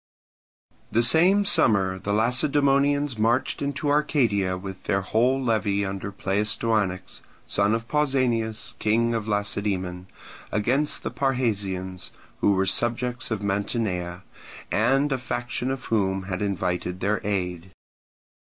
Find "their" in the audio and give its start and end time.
4.85-5.01, 16.99-17.21